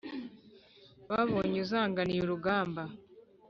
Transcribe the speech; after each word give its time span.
babonye 1.09 1.57
uzanganiye 1.65 2.19
urugamba, 2.21 2.83